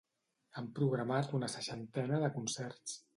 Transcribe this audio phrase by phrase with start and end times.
[0.61, 2.97] Han programat una seixantena de concerts.